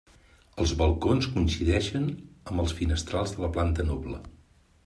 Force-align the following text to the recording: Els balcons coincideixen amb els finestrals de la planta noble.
Els 0.63 0.71
balcons 0.79 1.27
coincideixen 1.35 2.09
amb 2.15 2.65
els 2.65 2.75
finestrals 2.81 3.35
de 3.37 3.45
la 3.47 3.55
planta 3.59 3.87
noble. 3.93 4.23